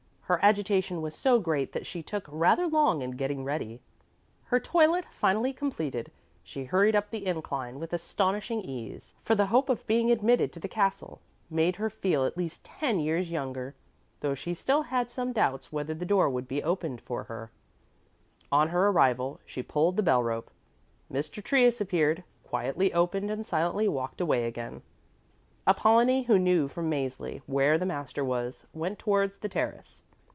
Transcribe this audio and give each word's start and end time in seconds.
Her 0.31 0.39
agitation 0.41 1.01
was 1.01 1.13
so 1.13 1.39
great 1.41 1.73
that 1.73 1.85
she 1.85 2.01
took 2.01 2.23
rather 2.29 2.65
long 2.65 3.01
in 3.01 3.17
getting 3.17 3.43
ready. 3.43 3.81
Her 4.45 4.61
toilet 4.61 5.03
finally 5.19 5.51
completed, 5.51 6.09
she 6.41 6.63
hurried 6.63 6.95
up 6.95 7.09
the 7.09 7.25
incline 7.25 7.81
with 7.81 7.91
astonishing 7.91 8.61
ease, 8.61 9.13
for 9.25 9.35
the 9.35 9.47
hope 9.47 9.67
of 9.67 9.85
being 9.87 10.09
admitted 10.09 10.53
to 10.53 10.59
the 10.61 10.69
castle 10.69 11.19
made 11.49 11.75
her 11.75 11.89
feel 11.89 12.23
at 12.23 12.37
least 12.37 12.63
ten 12.63 13.01
years 13.01 13.29
younger, 13.29 13.75
though 14.21 14.33
she 14.33 14.53
still 14.53 14.83
had 14.83 15.11
some 15.11 15.33
doubts 15.33 15.73
whether 15.73 15.93
the 15.93 16.05
door 16.05 16.29
would 16.29 16.47
be 16.47 16.63
opened 16.63 17.01
for 17.01 17.25
her; 17.25 17.51
On 18.53 18.69
her 18.69 18.87
arrival 18.87 19.41
she 19.45 19.61
pulled 19.61 19.97
the 19.97 20.01
bell 20.03 20.23
rope. 20.23 20.49
Mr. 21.11 21.43
Trius 21.43 21.81
appeared, 21.81 22.23
quietly 22.45 22.93
opened 22.93 23.29
and 23.29 23.45
silently 23.45 23.89
walked 23.89 24.21
away 24.21 24.45
again. 24.45 24.81
Apollonie, 25.67 26.23
who 26.27 26.39
knew 26.39 26.69
from 26.69 26.89
Mäzli 26.89 27.41
where 27.47 27.77
the 27.77 27.85
master 27.85 28.23
was, 28.23 28.65
went 28.73 28.97
towards 28.97 29.39
the 29.39 29.49
terrace. 29.49 30.03